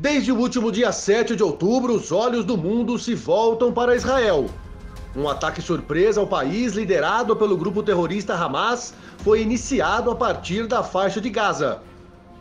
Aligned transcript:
Desde 0.00 0.32
o 0.32 0.38
último 0.38 0.72
dia 0.72 0.92
7 0.92 1.36
de 1.36 1.42
outubro, 1.42 1.92
os 1.92 2.10
olhos 2.10 2.42
do 2.42 2.56
mundo 2.56 2.98
se 2.98 3.14
voltam 3.14 3.70
para 3.70 3.94
Israel. 3.94 4.46
Um 5.14 5.28
ataque 5.28 5.60
surpresa 5.60 6.18
ao 6.18 6.26
país, 6.26 6.72
liderado 6.72 7.36
pelo 7.36 7.54
grupo 7.54 7.82
terrorista 7.82 8.34
Hamas, 8.34 8.94
foi 9.18 9.42
iniciado 9.42 10.10
a 10.10 10.16
partir 10.16 10.66
da 10.66 10.82
faixa 10.82 11.20
de 11.20 11.28
Gaza. 11.28 11.82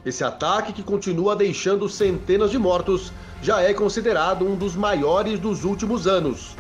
Esse 0.05 0.23
ataque, 0.23 0.71
que 0.71 0.81
continua 0.81 1.35
deixando 1.35 1.89
centenas 1.89 2.49
de 2.49 2.57
mortos, 2.57 3.11
já 3.41 3.61
é 3.61 3.73
considerado 3.73 4.47
um 4.47 4.55
dos 4.55 4.77
maiores 4.77 5.37
dos 5.37 5.65
últimos 5.65 6.07
anos. 6.07 6.55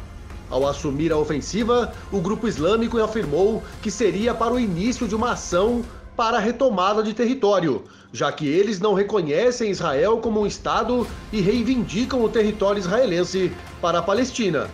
Ao 0.49 0.67
assumir 0.67 1.13
a 1.13 1.17
ofensiva, 1.17 1.93
o 2.11 2.19
grupo 2.19 2.45
islâmico 2.45 3.01
afirmou 3.01 3.63
que 3.81 3.89
seria 3.89 4.33
para 4.33 4.53
o 4.53 4.59
início 4.59 5.07
de 5.07 5.15
uma 5.15 5.31
ação 5.31 5.81
para 6.19 6.35
a 6.35 6.41
retomada 6.41 7.01
de 7.01 7.13
território, 7.13 7.85
já 8.11 8.29
que 8.29 8.45
eles 8.45 8.77
não 8.77 8.93
reconhecem 8.93 9.71
Israel 9.71 10.17
como 10.17 10.41
um 10.41 10.45
Estado 10.45 11.07
e 11.31 11.39
reivindicam 11.39 12.21
o 12.21 12.27
território 12.27 12.77
israelense 12.77 13.53
para 13.81 13.99
a 13.99 14.01
Palestina. 14.01 14.69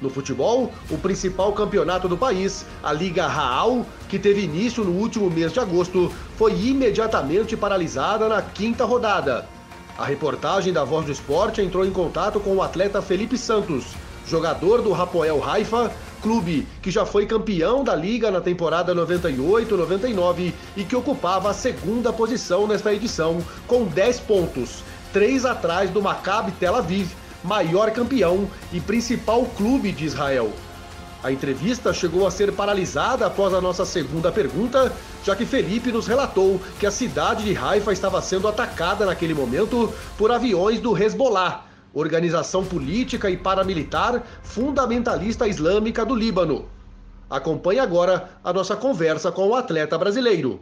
No 0.00 0.10
futebol, 0.10 0.72
o 0.90 0.98
principal 0.98 1.52
campeonato 1.52 2.08
do 2.08 2.18
país, 2.18 2.66
a 2.82 2.92
Liga 2.92 3.28
Raal, 3.28 3.86
que 4.08 4.18
teve 4.18 4.42
início 4.42 4.82
no 4.82 4.90
último 4.90 5.30
mês 5.30 5.52
de 5.52 5.60
agosto, 5.60 6.12
foi 6.36 6.50
imediatamente 6.52 7.56
paralisada 7.56 8.28
na 8.28 8.42
quinta 8.42 8.84
rodada. 8.84 9.46
A 9.96 10.04
reportagem 10.04 10.72
da 10.72 10.82
Voz 10.82 11.06
do 11.06 11.12
Esporte 11.12 11.62
entrou 11.62 11.86
em 11.86 11.92
contato 11.92 12.40
com 12.40 12.56
o 12.56 12.62
atleta 12.62 13.00
Felipe 13.00 13.38
Santos, 13.38 13.94
jogador 14.26 14.82
do 14.82 14.90
Rapoel 14.90 15.48
Haifa, 15.48 15.92
clube 16.22 16.66
que 16.80 16.90
já 16.90 17.04
foi 17.04 17.26
campeão 17.26 17.82
da 17.82 17.94
liga 17.94 18.30
na 18.30 18.40
temporada 18.40 18.94
98-99 18.94 20.54
e 20.76 20.84
que 20.84 20.96
ocupava 20.96 21.50
a 21.50 21.54
segunda 21.54 22.12
posição 22.12 22.66
nesta 22.66 22.94
edição 22.94 23.42
com 23.66 23.84
10 23.84 24.20
pontos, 24.20 24.82
3 25.12 25.44
atrás 25.44 25.90
do 25.90 26.00
Maccabi 26.00 26.52
Tel 26.52 26.76
Aviv, 26.76 27.10
maior 27.42 27.90
campeão 27.90 28.48
e 28.72 28.80
principal 28.80 29.44
clube 29.56 29.90
de 29.90 30.04
Israel. 30.04 30.52
A 31.22 31.30
entrevista 31.30 31.92
chegou 31.92 32.26
a 32.26 32.30
ser 32.30 32.52
paralisada 32.52 33.26
após 33.26 33.54
a 33.54 33.60
nossa 33.60 33.84
segunda 33.84 34.32
pergunta, 34.32 34.92
já 35.24 35.36
que 35.36 35.46
Felipe 35.46 35.92
nos 35.92 36.06
relatou 36.06 36.60
que 36.80 36.86
a 36.86 36.90
cidade 36.90 37.44
de 37.44 37.56
Haifa 37.56 37.92
estava 37.92 38.20
sendo 38.20 38.48
atacada 38.48 39.06
naquele 39.06 39.34
momento 39.34 39.92
por 40.18 40.32
aviões 40.32 40.80
do 40.80 40.96
Hezbollah, 41.00 41.64
organização 41.94 42.64
política 42.64 43.30
e 43.30 43.36
paramilitar 43.36 44.22
fundamentalista 44.42 45.46
islâmica 45.46 46.04
do 46.04 46.14
Líbano. 46.14 46.68
Acompanhe 47.28 47.80
agora 47.80 48.30
a 48.44 48.52
nossa 48.52 48.76
conversa 48.76 49.32
com 49.32 49.48
o 49.48 49.54
atleta 49.54 49.96
brasileiro. 49.96 50.60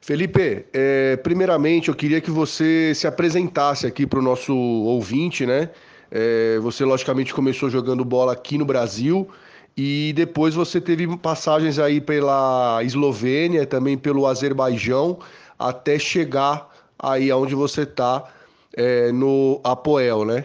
Felipe, 0.00 0.66
é, 0.72 1.16
primeiramente 1.16 1.88
eu 1.88 1.94
queria 1.94 2.20
que 2.20 2.30
você 2.30 2.92
se 2.94 3.08
apresentasse 3.08 3.88
aqui 3.88 4.06
para 4.06 4.20
o 4.20 4.22
nosso 4.22 4.54
ouvinte, 4.54 5.44
né? 5.44 5.70
É, 6.08 6.60
você 6.60 6.84
logicamente 6.84 7.34
começou 7.34 7.68
jogando 7.68 8.04
bola 8.04 8.32
aqui 8.32 8.56
no 8.56 8.64
Brasil 8.64 9.28
e 9.76 10.12
depois 10.14 10.54
você 10.54 10.80
teve 10.80 11.16
passagens 11.16 11.78
aí 11.80 12.00
pela 12.00 12.80
Eslovênia, 12.84 13.66
também 13.66 13.98
pelo 13.98 14.26
Azerbaijão, 14.26 15.18
até 15.58 15.98
chegar 15.98 16.70
aí 16.96 17.28
aonde 17.30 17.56
você 17.56 17.82
está 17.82 18.32
é, 18.76 19.10
no 19.10 19.60
Apoel, 19.64 20.24
né? 20.24 20.44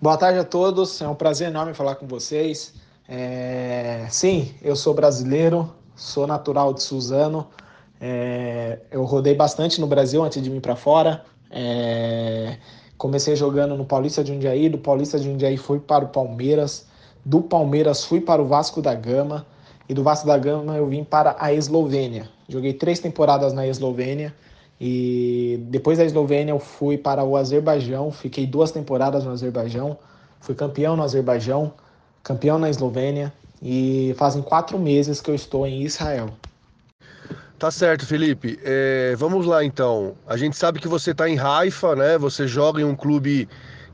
Boa 0.00 0.16
tarde 0.16 0.38
a 0.38 0.44
todos, 0.44 1.02
é 1.02 1.08
um 1.08 1.14
prazer 1.14 1.48
enorme 1.48 1.74
falar 1.74 1.96
com 1.96 2.06
vocês. 2.06 2.72
É... 3.06 4.06
Sim, 4.08 4.54
eu 4.62 4.74
sou 4.74 4.94
brasileiro, 4.94 5.70
sou 5.94 6.26
natural 6.26 6.72
de 6.72 6.82
Suzano. 6.82 7.48
É... 8.00 8.78
Eu 8.90 9.04
rodei 9.04 9.34
bastante 9.34 9.78
no 9.80 9.86
Brasil 9.86 10.22
antes 10.22 10.40
de 10.40 10.48
vir 10.48 10.60
para 10.60 10.76
fora. 10.76 11.24
É... 11.50 12.56
Comecei 12.96 13.34
jogando 13.34 13.76
no 13.76 13.84
Paulista 13.84 14.22
de 14.24 14.32
Jundiaí, 14.32 14.68
do 14.68 14.78
Paulista 14.78 15.18
de 15.18 15.24
Jundiaí 15.24 15.56
fui 15.56 15.80
para 15.80 16.04
o 16.04 16.08
Palmeiras, 16.08 16.86
do 17.24 17.42
Palmeiras 17.42 18.04
fui 18.04 18.20
para 18.20 18.40
o 18.40 18.46
Vasco 18.46 18.80
da 18.80 18.94
Gama 18.94 19.46
e 19.88 19.92
do 19.92 20.02
Vasco 20.02 20.26
da 20.26 20.38
Gama 20.38 20.76
eu 20.76 20.86
vim 20.86 21.02
para 21.04 21.36
a 21.38 21.52
Eslovênia. 21.52 22.28
Joguei 22.48 22.72
três 22.72 23.00
temporadas 23.00 23.52
na 23.52 23.66
Eslovênia 23.66 24.34
e 24.80 25.60
depois 25.68 25.98
da 25.98 26.04
Eslovênia 26.04 26.52
eu 26.52 26.58
fui 26.58 26.96
para 26.96 27.22
o 27.22 27.36
Azerbaijão, 27.36 28.10
fiquei 28.10 28.46
duas 28.46 28.70
temporadas 28.70 29.24
no 29.24 29.32
Azerbaijão, 29.32 29.98
fui 30.40 30.54
campeão 30.54 30.96
no 30.96 31.02
Azerbaijão, 31.02 31.72
campeão 32.22 32.58
na 32.58 32.70
Eslovênia 32.70 33.32
e 33.62 34.14
fazem 34.16 34.40
quatro 34.40 34.78
meses 34.78 35.20
que 35.20 35.30
eu 35.30 35.34
estou 35.34 35.66
em 35.66 35.82
Israel. 35.82 36.30
Tá 37.58 37.70
certo, 37.70 38.06
Felipe. 38.06 38.58
É, 38.64 39.14
vamos 39.18 39.44
lá 39.44 39.62
então. 39.62 40.14
A 40.26 40.38
gente 40.38 40.56
sabe 40.56 40.80
que 40.80 40.88
você 40.88 41.10
está 41.10 41.28
em 41.28 41.38
Haifa, 41.38 41.94
né? 41.94 42.16
Você 42.16 42.48
joga 42.48 42.80
em 42.80 42.84
um 42.84 42.96
clube 42.96 43.46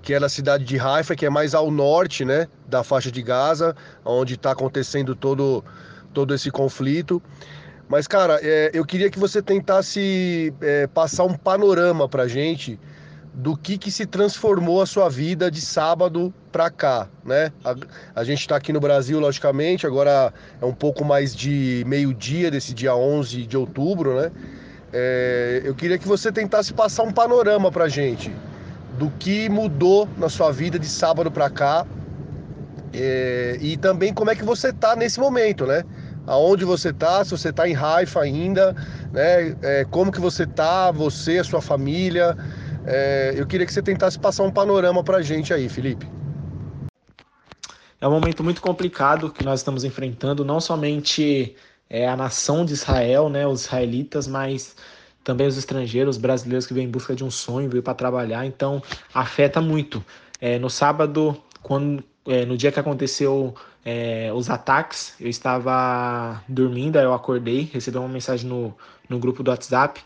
que 0.03 0.15
é 0.15 0.21
na 0.21 0.29
cidade 0.29 0.65
de 0.65 0.79
Haifa, 0.79 1.17
que 1.17 1.27
é 1.27 1.31
mais 1.31 1.53
ao 1.53 1.69
norte, 1.69 2.25
né, 2.25 2.47
da 2.69 2.85
faixa 2.85 3.11
de 3.11 3.21
Gaza, 3.21 3.75
onde 4.05 4.35
está 4.35 4.53
acontecendo 4.53 5.17
todo 5.17 5.65
todo 6.15 6.33
esse 6.33 6.49
conflito. 6.49 7.21
Mas, 7.89 8.07
cara, 8.07 8.41
é, 8.43 8.71
eu 8.75 8.85
queria 8.85 9.11
que 9.11 9.19
você 9.19 9.41
tentasse 9.41 10.53
é, 10.61 10.87
passar 10.89 11.25
um 11.25 11.35
panorama 11.35 12.09
pra 12.09 12.27
gente 12.27 12.79
do 13.33 13.57
que, 13.57 13.77
que 13.77 13.91
se 13.91 14.07
transformou 14.07 14.81
a 14.81 14.87
sua 14.87 15.09
vida 15.11 15.51
de 15.51 15.61
sábado 15.61 16.33
para 16.51 16.71
cá, 16.71 17.07
né? 17.25 17.53
A, 17.63 17.75
a 18.21 18.25
gente 18.25 18.41
está 18.41 18.57
aqui 18.57 18.73
no 18.73 18.81
Brasil, 18.81 19.21
logicamente, 19.21 19.87
agora 19.87 20.33
é 20.61 20.65
um 20.65 20.73
pouco 20.73 21.05
mais 21.05 21.37
de 21.37 21.85
meio-dia 21.87 22.51
desse 22.51 22.73
dia 22.73 22.97
11 22.97 23.47
de 23.47 23.57
outubro, 23.57 24.21
né? 24.21 24.33
É, 24.93 25.61
eu 25.65 25.75
queria 25.75 25.99
que 25.99 26.09
você 26.09 26.33
tentasse 26.33 26.73
passar 26.73 27.03
um 27.03 27.13
panorama 27.13 27.71
pra 27.71 27.89
gente 27.89 28.35
do 28.99 29.11
que 29.19 29.49
mudou 29.49 30.09
na 30.17 30.31
sua 30.31 30.51
vida 30.51 30.79
de 30.79 30.89
sábado 30.89 31.31
para 31.31 31.51
cá 31.51 31.87
é, 32.95 33.59
e 33.61 33.77
também 33.77 34.15
como 34.15 34.31
é 34.31 34.35
que 34.35 34.45
você 34.45 34.73
tá 34.73 34.97
nesse 34.97 35.21
momento, 35.21 35.67
né? 35.67 35.85
Aonde 36.27 36.65
você 36.65 36.91
está, 36.91 37.25
se 37.25 37.31
você 37.31 37.51
está 37.51 37.69
em 37.69 37.77
Haifa 37.77 38.21
ainda, 38.21 38.75
né? 39.13 39.57
É, 39.63 39.85
como 39.91 40.11
que 40.11 40.21
você 40.21 40.43
está, 40.43 40.91
você, 40.91 41.39
a 41.39 41.45
sua 41.45 41.63
família. 41.63 42.37
É, 42.85 43.35
eu 43.37 43.47
queria 43.47 43.67
que 43.67 43.73
você 43.73 43.83
tentasse 43.83 44.19
passar 44.19 44.43
um 44.43 44.51
panorama 44.51 45.03
para 45.03 45.19
a 45.19 45.23
gente 45.23 45.55
aí, 45.55 45.69
Felipe. 45.69 46.07
É 48.01 48.07
um 48.07 48.11
momento 48.11 48.45
muito 48.45 48.61
complicado 48.61 49.31
que 49.31 49.45
nós 49.45 49.61
estamos 49.61 49.83
enfrentando, 49.83 50.45
não 50.45 50.61
somente 50.61 51.57
é, 51.89 52.07
a 52.07 52.17
nação 52.17 52.65
de 52.65 52.75
Israel, 52.75 53.29
né, 53.29 53.47
os 53.47 53.65
israelitas, 53.65 54.27
mas 54.27 54.77
também 55.25 55.47
os 55.47 55.57
estrangeiros, 55.57 56.17
os 56.17 56.23
brasileiros 56.23 56.67
que 56.67 56.75
vêm 56.75 56.85
em 56.85 56.91
busca 56.91 57.15
de 57.15 57.25
um 57.25 57.31
sonho, 57.31 57.71
veio 57.71 57.83
para 57.83 57.95
trabalhar, 57.95 58.47
então 58.47 58.83
afeta 59.13 59.61
muito. 59.61 60.05
É, 60.41 60.59
no 60.59 60.69
sábado, 60.69 61.37
quando, 61.63 62.05
é, 62.27 62.45
no 62.45 62.57
dia 62.57 62.73
que 62.73 62.81
aconteceu 62.81 63.55
é, 63.85 64.33
os 64.35 64.51
ataques. 64.51 65.15
Eu 65.21 65.29
estava 65.29 66.43
dormindo, 66.49 66.97
aí 66.97 67.05
eu 67.05 67.15
acordei, 67.15 67.71
recebi 67.73 67.97
uma 67.99 68.09
mensagem 68.09 68.49
no, 68.49 68.75
no 69.09 69.19
grupo 69.19 69.43
do 69.43 69.51
WhatsApp, 69.51 70.03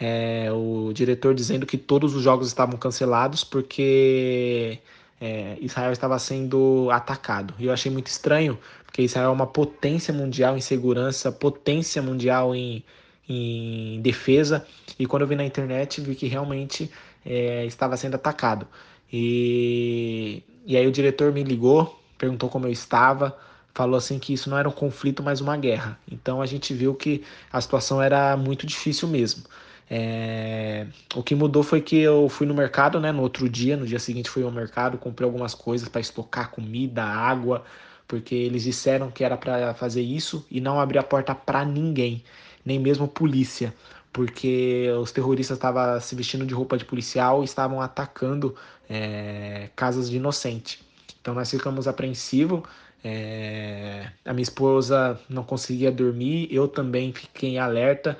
é, 0.00 0.50
o 0.52 0.92
diretor 0.92 1.34
dizendo 1.34 1.66
que 1.66 1.76
todos 1.76 2.14
os 2.14 2.22
jogos 2.22 2.46
estavam 2.46 2.78
cancelados 2.78 3.44
porque 3.44 4.78
é, 5.20 5.58
Israel 5.60 5.92
estava 5.92 6.18
sendo 6.18 6.88
atacado. 6.90 7.54
E 7.58 7.66
eu 7.66 7.72
achei 7.72 7.90
muito 7.90 8.06
estranho, 8.06 8.58
porque 8.84 9.02
Israel 9.02 9.30
é 9.30 9.32
uma 9.32 9.46
potência 9.46 10.14
mundial 10.14 10.56
em 10.56 10.60
segurança, 10.60 11.32
potência 11.32 12.00
mundial 12.00 12.54
em, 12.54 12.84
em 13.28 14.00
defesa. 14.00 14.66
E 14.98 15.06
quando 15.06 15.22
eu 15.22 15.28
vi 15.28 15.36
na 15.36 15.44
internet, 15.44 16.00
vi 16.00 16.14
que 16.14 16.26
realmente 16.26 16.90
é, 17.28 17.66
estava 17.66 17.94
sendo 17.96 18.14
atacado. 18.14 18.66
E, 19.12 20.42
e 20.64 20.76
aí 20.76 20.86
o 20.86 20.92
diretor 20.92 21.30
me 21.30 21.44
ligou, 21.44 22.00
perguntou 22.16 22.48
como 22.48 22.66
eu 22.66 22.72
estava, 22.72 23.36
falou 23.74 23.96
assim 23.96 24.18
que 24.18 24.32
isso 24.32 24.48
não 24.48 24.56
era 24.56 24.68
um 24.68 24.72
conflito, 24.72 25.22
mas 25.22 25.40
uma 25.42 25.56
guerra. 25.56 25.98
Então 26.10 26.40
a 26.40 26.46
gente 26.46 26.72
viu 26.72 26.94
que 26.94 27.22
a 27.52 27.60
situação 27.60 28.00
era 28.02 28.34
muito 28.36 28.66
difícil 28.66 29.06
mesmo. 29.06 29.44
É... 29.90 30.86
O 31.14 31.22
que 31.22 31.34
mudou 31.34 31.62
foi 31.62 31.80
que 31.82 31.98
eu 31.98 32.28
fui 32.30 32.46
no 32.46 32.54
mercado, 32.54 32.98
né? 32.98 33.12
No 33.12 33.22
outro 33.22 33.48
dia, 33.48 33.76
no 33.76 33.86
dia 33.86 33.98
seguinte 33.98 34.30
fui 34.30 34.42
ao 34.42 34.50
mercado, 34.50 34.96
comprei 34.98 35.26
algumas 35.26 35.54
coisas 35.54 35.88
para 35.88 36.00
estocar 36.00 36.50
comida, 36.50 37.04
água, 37.04 37.62
porque 38.06 38.34
eles 38.34 38.62
disseram 38.62 39.10
que 39.10 39.22
era 39.22 39.36
para 39.36 39.74
fazer 39.74 40.02
isso 40.02 40.46
e 40.50 40.60
não 40.60 40.80
abrir 40.80 40.98
a 40.98 41.02
porta 41.02 41.34
para 41.34 41.64
ninguém, 41.64 42.24
nem 42.64 42.78
mesmo 42.78 43.06
polícia, 43.06 43.74
porque 44.12 44.88
os 45.00 45.12
terroristas 45.12 45.56
estavam 45.56 46.00
se 46.00 46.14
vestindo 46.14 46.46
de 46.46 46.54
roupa 46.54 46.76
de 46.76 46.84
policial 46.84 47.42
e 47.42 47.44
estavam 47.44 47.80
atacando 47.80 48.54
é... 48.88 49.70
casas 49.76 50.10
de 50.10 50.16
inocente. 50.16 50.82
Então 51.20 51.34
nós 51.34 51.50
ficamos 51.50 51.86
apreensivos. 51.86 52.62
É... 53.04 54.10
A 54.24 54.32
minha 54.32 54.42
esposa 54.42 55.20
não 55.28 55.44
conseguia 55.44 55.90
dormir, 55.92 56.48
eu 56.50 56.68
também 56.68 57.12
fiquei 57.12 57.50
em 57.50 57.58
alerta. 57.58 58.18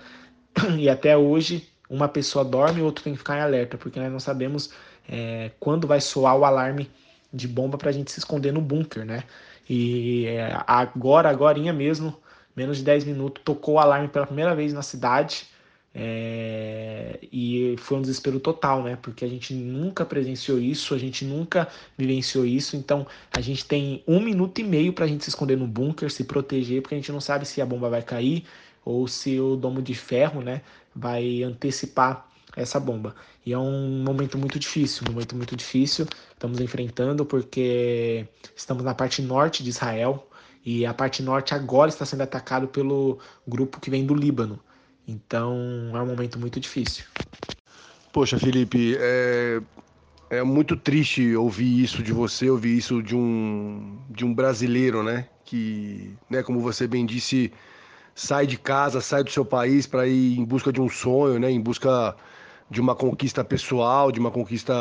E 0.78 0.88
até 0.88 1.16
hoje, 1.16 1.68
uma 1.88 2.08
pessoa 2.08 2.44
dorme 2.44 2.80
e 2.80 2.82
outro 2.82 3.04
tem 3.04 3.12
que 3.12 3.18
ficar 3.18 3.38
em 3.38 3.40
alerta, 3.40 3.78
porque 3.78 3.98
nós 4.00 4.10
não 4.10 4.20
sabemos 4.20 4.70
é, 5.08 5.50
quando 5.58 5.86
vai 5.86 6.00
soar 6.00 6.36
o 6.36 6.44
alarme 6.44 6.90
de 7.32 7.48
bomba 7.48 7.78
para 7.78 7.90
a 7.90 7.92
gente 7.92 8.10
se 8.10 8.18
esconder 8.18 8.52
no 8.52 8.60
bunker, 8.60 9.04
né? 9.04 9.24
E 9.68 10.26
é, 10.26 10.62
agora, 10.66 11.28
agora 11.28 11.58
mesmo, 11.72 12.16
menos 12.56 12.78
de 12.78 12.84
10 12.84 13.04
minutos, 13.04 13.42
tocou 13.44 13.74
o 13.74 13.78
alarme 13.78 14.08
pela 14.08 14.26
primeira 14.26 14.54
vez 14.54 14.72
na 14.72 14.82
cidade. 14.82 15.46
É, 16.00 17.18
e 17.32 17.74
foi 17.78 17.98
um 17.98 18.00
desespero 18.00 18.38
total, 18.38 18.84
né? 18.84 18.96
Porque 19.02 19.24
a 19.24 19.28
gente 19.28 19.52
nunca 19.52 20.04
presenciou 20.04 20.60
isso, 20.60 20.94
a 20.94 20.98
gente 20.98 21.24
nunca 21.24 21.66
vivenciou 21.96 22.46
isso. 22.46 22.76
Então 22.76 23.04
a 23.32 23.40
gente 23.40 23.64
tem 23.64 24.04
um 24.06 24.20
minuto 24.20 24.60
e 24.60 24.64
meio 24.64 24.92
para 24.92 25.06
a 25.06 25.08
gente 25.08 25.24
se 25.24 25.30
esconder 25.30 25.56
no 25.56 25.66
bunker, 25.66 26.08
se 26.08 26.22
proteger, 26.22 26.82
porque 26.82 26.94
a 26.94 26.98
gente 26.98 27.10
não 27.10 27.20
sabe 27.20 27.44
se 27.46 27.60
a 27.60 27.66
bomba 27.66 27.90
vai 27.90 28.02
cair 28.02 28.44
ou 28.84 29.08
se 29.08 29.40
o 29.40 29.56
domo 29.56 29.82
de 29.82 29.94
ferro, 29.94 30.40
né, 30.40 30.62
vai 30.94 31.42
antecipar 31.42 32.28
essa 32.56 32.78
bomba. 32.78 33.14
E 33.44 33.52
é 33.52 33.58
um 33.58 34.02
momento 34.04 34.38
muito 34.38 34.58
difícil, 34.58 35.02
um 35.08 35.12
momento 35.12 35.34
muito 35.34 35.56
difícil. 35.56 36.06
Estamos 36.32 36.60
enfrentando 36.60 37.26
porque 37.26 38.26
estamos 38.54 38.84
na 38.84 38.94
parte 38.94 39.20
norte 39.20 39.64
de 39.64 39.70
Israel 39.70 40.28
e 40.64 40.86
a 40.86 40.94
parte 40.94 41.22
norte 41.24 41.54
agora 41.54 41.88
está 41.88 42.06
sendo 42.06 42.22
atacado 42.22 42.68
pelo 42.68 43.18
grupo 43.46 43.80
que 43.80 43.90
vem 43.90 44.06
do 44.06 44.14
Líbano. 44.14 44.60
Então 45.08 45.56
é 45.94 46.02
um 46.02 46.06
momento 46.06 46.38
muito 46.38 46.60
difícil. 46.60 47.06
Poxa, 48.12 48.38
Felipe, 48.38 48.96
é, 48.98 49.60
é 50.30 50.42
muito 50.42 50.76
triste 50.76 51.34
ouvir 51.34 51.82
isso 51.82 52.02
de 52.02 52.12
você, 52.12 52.50
ouvir 52.50 52.76
isso 52.76 53.02
de 53.02 53.16
um, 53.16 54.04
de 54.10 54.24
um 54.24 54.34
brasileiro, 54.34 55.02
né? 55.02 55.28
Que, 55.44 56.18
né, 56.28 56.42
como 56.42 56.60
você 56.60 56.86
bem 56.86 57.06
disse, 57.06 57.52
sai 58.14 58.46
de 58.46 58.58
casa, 58.58 59.00
sai 59.00 59.24
do 59.24 59.30
seu 59.30 59.44
país 59.44 59.86
para 59.86 60.06
ir 60.06 60.38
em 60.38 60.44
busca 60.44 60.72
de 60.72 60.80
um 60.80 60.88
sonho, 60.88 61.38
né? 61.38 61.50
Em 61.50 61.60
busca 61.60 62.16
de 62.70 62.80
uma 62.80 62.94
conquista 62.94 63.44
pessoal, 63.44 64.12
de 64.12 64.20
uma 64.20 64.30
conquista 64.30 64.74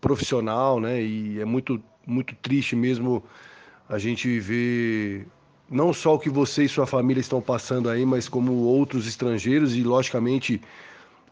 profissional, 0.00 0.80
né? 0.80 1.02
E 1.02 1.40
é 1.40 1.44
muito, 1.44 1.82
muito 2.06 2.34
triste 2.36 2.76
mesmo 2.76 3.24
a 3.88 3.98
gente 3.98 4.40
ver 4.40 5.28
não 5.70 5.92
só 5.92 6.16
o 6.16 6.18
que 6.18 6.28
você 6.28 6.64
e 6.64 6.68
sua 6.68 6.86
família 6.86 7.20
estão 7.20 7.40
passando 7.40 7.88
aí, 7.88 8.04
mas 8.04 8.28
como 8.28 8.52
outros 8.52 9.06
estrangeiros 9.06 9.76
e, 9.76 9.84
logicamente, 9.84 10.60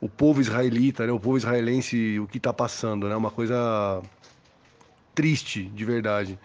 o 0.01 0.09
povo 0.09 0.41
israelita, 0.41 1.05
né? 1.05 1.13
o 1.13 1.19
povo 1.19 1.37
israelense, 1.37 2.21
o 2.21 2.27
que 2.29 2.39
está 2.39 2.53
passando, 2.53 3.09
né? 3.09 3.17
Uma 3.17 3.33
coisa 3.33 4.01
triste, 5.13 5.65
de 5.65 5.85
verdade. 5.85 6.39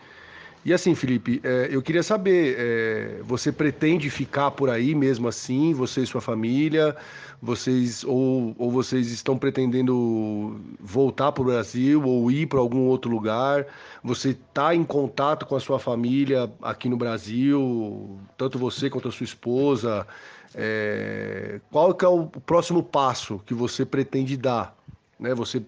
E 0.66 0.72
assim, 0.72 0.96
Felipe, 0.96 1.42
é, 1.44 1.68
eu 1.70 1.82
queria 1.82 2.04
saber, 2.04 2.56
é, 2.58 3.22
você 3.24 3.52
pretende 3.52 4.10
ficar 4.10 4.52
por 4.52 4.70
aí 4.70 4.96
mesmo 4.96 5.28
assim, 5.28 5.74
você 5.74 6.02
e 6.02 6.08
sua 6.08 6.22
família? 6.22 6.96
Vocês 7.42 8.06
ou, 8.06 8.56
ou 8.58 8.72
vocês 8.72 9.12
estão 9.12 9.38
pretendendo 9.38 10.62
voltar 10.80 11.34
para 11.34 11.42
o 11.42 11.46
Brasil 11.46 12.02
ou 12.02 12.32
ir 12.32 12.48
para 12.48 12.60
algum 12.60 12.88
outro 12.88 13.12
lugar? 13.12 13.68
Você 14.02 14.30
está 14.30 14.74
em 14.74 14.86
contato 14.86 15.46
com 15.46 15.58
a 15.58 15.60
sua 15.60 15.78
família 15.78 16.50
aqui 16.62 16.88
no 16.88 16.96
Brasil, 16.96 18.18
tanto 18.38 18.58
você 18.58 18.90
quanto 18.90 19.10
a 19.10 19.12
sua 19.12 19.26
esposa? 19.26 20.08
É, 20.56 21.60
qual 21.70 21.94
que 21.94 22.06
é 22.06 22.08
o 22.08 22.28
próximo 22.28 22.82
passo 22.82 23.42
que 23.46 23.54
você 23.54 23.86
pretende 23.86 24.38
dar? 24.38 24.74
Né? 25.20 25.36
Você, 25.36 25.62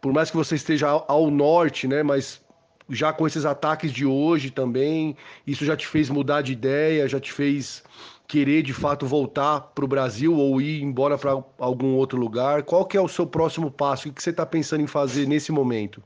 por 0.00 0.12
mais 0.12 0.30
que 0.30 0.36
você 0.36 0.54
esteja 0.54 0.88
ao 0.88 1.30
norte, 1.30 1.86
né? 1.86 2.02
Mas 2.02 2.40
já 2.88 3.12
com 3.12 3.26
esses 3.26 3.44
ataques 3.44 3.92
de 3.92 4.04
hoje 4.04 4.50
também, 4.50 5.16
isso 5.46 5.64
já 5.64 5.76
te 5.76 5.86
fez 5.86 6.10
mudar 6.10 6.42
de 6.42 6.52
ideia, 6.52 7.08
já 7.08 7.20
te 7.20 7.32
fez 7.32 7.82
querer 8.26 8.62
de 8.62 8.72
fato 8.72 9.06
voltar 9.06 9.60
para 9.60 9.84
o 9.84 9.88
Brasil 9.88 10.36
ou 10.36 10.60
ir 10.60 10.82
embora 10.82 11.18
para 11.18 11.42
algum 11.58 11.94
outro 11.96 12.18
lugar? 12.18 12.62
Qual 12.62 12.84
que 12.86 12.96
é 12.96 13.00
o 13.00 13.08
seu 13.08 13.26
próximo 13.26 13.70
passo? 13.70 14.08
O 14.08 14.12
que 14.12 14.22
você 14.22 14.30
está 14.30 14.46
pensando 14.46 14.82
em 14.82 14.86
fazer 14.86 15.26
nesse 15.26 15.52
momento? 15.52 16.02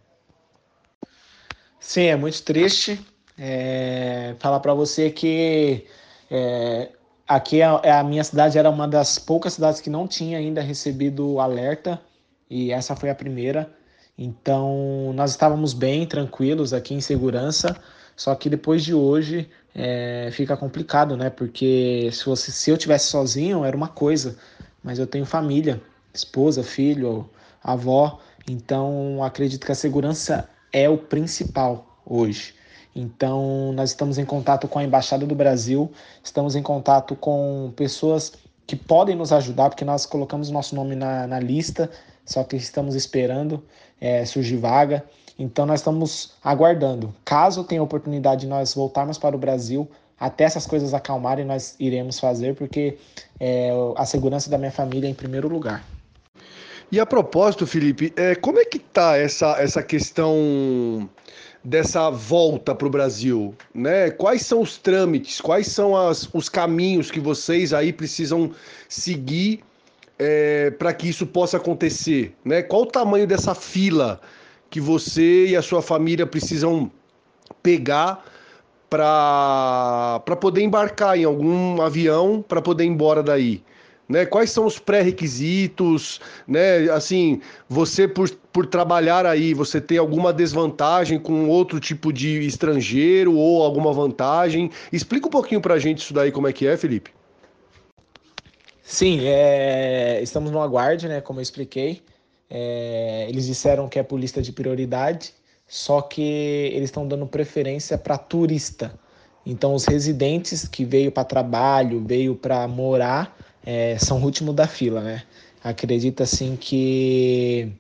Sim, 1.79 2.07
é 2.07 2.17
muito 2.17 2.43
triste 2.43 2.99
é, 3.39 4.35
falar 4.39 4.61
para 4.61 4.75
você 4.75 5.11
que 5.11 5.87
é, 6.31 6.91
aqui 7.29 7.63
a, 7.63 7.81
é, 7.83 7.93
a 7.93 8.03
minha 8.03 8.25
cidade 8.25 8.59
era 8.59 8.71
uma 8.71 8.89
das 8.89 9.19
poucas 9.19 9.55
cidades 9.55 9.81
que 9.81 9.91
não 9.91 10.09
tinha 10.09 10.39
ainda 10.39 10.61
recebido 10.61 11.39
alerta 11.39 12.01
e 12.49 12.73
essa 12.73 12.97
foi 12.97 13.11
a 13.11 13.15
primeira. 13.15 13.73
Então, 14.19 15.13
nós 15.15 15.33
estávamos 15.33 15.75
bem, 15.75 16.07
tranquilos 16.07 16.73
aqui 16.73 16.95
em 16.95 17.01
segurança, 17.01 17.77
só 18.17 18.35
que 18.35 18.49
depois 18.49 18.83
de 18.83 18.95
hoje 18.95 19.49
é, 19.75 20.31
fica 20.33 20.57
complicado, 20.57 21.17
né? 21.17 21.29
Porque 21.29 22.09
se, 22.13 22.37
se 22.37 22.71
eu 22.71 22.79
tivesse 22.79 23.09
sozinho 23.09 23.65
era 23.65 23.77
uma 23.77 23.89
coisa, 23.89 24.39
mas 24.83 24.99
eu 24.99 25.07
tenho 25.07 25.27
família, 25.27 25.83
esposa, 26.15 26.63
filho, 26.63 27.29
avó, 27.63 28.19
então 28.49 29.23
acredito 29.23 29.67
que 29.67 29.73
a 29.73 29.75
segurança 29.75 30.49
é 30.73 30.89
o 30.89 30.97
principal 30.97 32.01
hoje. 32.07 32.55
Então, 32.95 33.73
nós 33.75 33.91
estamos 33.91 34.17
em 34.17 34.25
contato 34.25 34.67
com 34.67 34.79
a 34.79 34.85
Embaixada 34.85 35.27
do 35.27 35.35
Brasil, 35.35 35.93
estamos 36.25 36.57
em 36.57 36.63
contato 36.63 37.15
com 37.15 37.71
pessoas 37.77 38.33
que 38.67 38.75
podem 38.75 39.15
nos 39.15 39.33
ajudar, 39.33 39.69
porque 39.69 39.85
nós 39.85 40.07
colocamos 40.07 40.51
nosso 40.51 40.75
nome 40.75 40.97
na, 40.97 41.27
na 41.27 41.39
lista 41.39 41.91
só 42.27 42.45
que 42.45 42.57
estamos 42.57 42.95
esperando 42.95 43.63
é, 44.01 44.25
surgir 44.25 44.57
vaga. 44.57 45.05
Então 45.39 45.65
nós 45.65 45.81
estamos 45.81 46.33
aguardando. 46.43 47.15
Caso 47.25 47.65
tenha 47.65 47.83
oportunidade 47.83 48.43
de 48.43 48.47
nós 48.47 48.75
voltarmos 48.75 49.17
para 49.17 49.37
o 49.37 49.39
Brasil, 49.39 49.89
até 50.19 50.45
essas 50.45 50.67
coisas 50.67 50.93
acalmarem, 50.93 51.45
nós 51.45 51.77
iremos 51.79 52.19
fazer, 52.19 52.55
porque 52.55 52.99
é, 53.39 53.71
a 53.97 54.05
segurança 54.05 54.51
da 54.51 54.59
minha 54.59 54.73
família 54.73 55.07
é 55.07 55.11
em 55.11 55.15
primeiro 55.15 55.49
lugar. 55.49 55.85
E 56.91 56.99
a 57.01 57.07
propósito, 57.07 57.67
Felipe, 57.67 58.13
é, 58.17 58.35
como 58.35 58.59
é 58.59 58.65
que 58.65 58.79
tá 58.79 59.17
essa, 59.17 59.57
essa 59.61 59.83
questão 59.83 61.09
dessa 61.63 62.11
volta 62.11 62.75
para 62.75 62.87
o 62.87 62.91
Brasil? 62.91 63.55
Né? 63.75 64.11
Quais 64.11 64.43
são 64.43 64.63
os 64.63 64.79
trâmites, 64.79 65.41
quais 65.41 65.67
são 65.67 65.97
as, 65.97 66.29
os 66.33 66.49
caminhos 66.49 67.11
que 67.11 67.21
vocês 67.21 67.75
aí 67.75 67.93
precisam 67.93 68.53
seguir 68.89 69.63
é, 70.19 70.71
para 70.71 70.93
que 70.93 71.09
isso 71.09 71.27
possa 71.27 71.57
acontecer? 71.57 72.35
Né? 72.45 72.63
Qual 72.63 72.83
o 72.83 72.87
tamanho 72.87 73.27
dessa 73.27 73.55
fila 73.55 74.21
que 74.71 74.81
você 74.81 75.47
e 75.47 75.57
a 75.57 75.63
sua 75.63 75.83
família 75.83 76.27
precisam 76.27 76.91
pegar 77.63 78.25
para 78.89 80.21
poder 80.41 80.63
embarcar 80.63 81.19
em 81.19 81.25
algum 81.25 81.81
avião 81.83 82.45
para 82.47 82.63
poder 82.63 82.85
ir 82.85 82.89
embora 82.89 83.23
daí? 83.23 83.63
Né? 84.09 84.25
Quais 84.25 84.51
são 84.51 84.65
os 84.67 84.79
pré-requisitos? 84.79 86.21
Né? 86.47 86.89
Assim, 86.91 87.41
você 87.69 88.07
por, 88.07 88.31
por 88.53 88.67
trabalhar 88.67 89.27
aí, 89.27 89.53
você 89.53 89.81
tem 89.81 89.99
alguma 89.99 90.33
desvantagem 90.33 91.19
com 91.19 91.49
outro 91.49 91.81
tipo 91.81 92.13
de 92.13 92.47
estrangeiro 92.47 93.35
ou 93.35 93.63
alguma 93.63 93.93
vantagem? 93.93 94.71
Explica 94.93 95.27
um 95.27 95.31
pouquinho 95.31 95.61
para 95.61 95.75
a 95.75 95.79
gente 95.79 95.99
isso 95.99 96.15
daí, 96.15 96.31
como 96.31 96.47
é 96.47 96.53
que 96.53 96.67
é, 96.67 96.77
Felipe. 96.77 97.11
Sim, 98.89 99.19
é, 99.25 100.21
estamos 100.23 100.53
no 100.53 100.61
aguarde, 100.61 101.09
né? 101.09 101.21
Como 101.21 101.41
eu 101.41 101.43
expliquei. 101.43 102.03
É, 102.49 103.27
eles 103.29 103.45
disseram 103.45 103.89
que 103.89 103.99
é 103.99 104.03
por 104.03 104.19
lista 104.19 104.41
de 104.41 104.53
prioridade, 104.53 105.35
só 105.67 106.01
que 106.01 106.23
eles 106.23 106.85
estão 106.85 107.07
dando 107.07 107.27
preferência 107.27 107.99
para 107.99 108.17
turista. 108.17 108.97
Então, 109.45 109.75
os 109.75 109.87
residentes 109.87 110.69
que 110.69 110.85
veio 110.85 111.11
para 111.11 111.25
trabalho, 111.25 112.05
veio 112.07 112.37
para 112.37 112.67
morar, 112.69 113.37
é, 113.65 113.99
são 113.99 114.21
o 114.21 114.25
último 114.25 114.53
da 114.53 114.69
fila, 114.69 115.01
né? 115.01 115.25
Acredita 115.65 116.23
assim 116.23 116.55
que, 116.55 117.73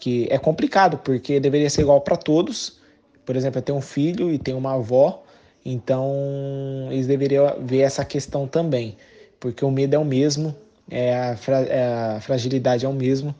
que 0.00 0.26
é 0.28 0.38
complicado, 0.38 0.98
porque 0.98 1.38
deveria 1.38 1.70
ser 1.70 1.82
igual 1.82 2.00
para 2.00 2.16
todos. 2.16 2.80
Por 3.24 3.36
exemplo, 3.36 3.60
eu 3.60 3.62
tenho 3.62 3.78
um 3.78 3.82
filho 3.82 4.28
e 4.28 4.38
tenho 4.38 4.58
uma 4.58 4.74
avó, 4.74 5.22
então 5.64 6.88
eles 6.90 7.06
deveriam 7.06 7.58
ver 7.60 7.82
essa 7.82 8.04
questão 8.04 8.48
também 8.48 8.96
porque 9.40 9.64
o 9.64 9.70
medo 9.70 9.94
é 9.94 9.98
o 9.98 10.04
mesmo, 10.04 10.54
é 10.90 11.16
a, 11.16 11.36
fra 11.36 11.60
é 11.60 12.16
a 12.16 12.20
fragilidade 12.20 12.84
é 12.84 12.88
o 12.88 12.92
mesmo, 12.92 13.34